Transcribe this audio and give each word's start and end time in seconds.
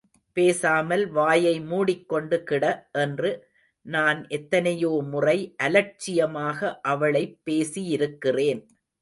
பேசாமல் 0.33 1.07
வாயை 1.11 1.61
மூடிக்கொண்டு 1.61 2.43
கிட, 2.43 2.89
என்று 2.91 3.31
நான் 3.85 4.27
எத்தனையோ 4.27 5.03
முறை 5.09 5.55
அலட்சியமாக 5.57 6.79
அவளைப் 6.81 7.39
பேசியிருக்கிறேன். 7.49 8.61